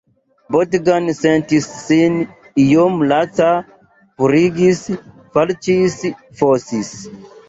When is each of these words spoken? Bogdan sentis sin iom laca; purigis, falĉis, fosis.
Bogdan 0.53 1.09
sentis 1.17 1.65
sin 1.81 2.15
iom 2.63 2.95
laca; 3.11 3.49
purigis, 4.21 4.81
falĉis, 5.37 5.99
fosis. 6.41 6.91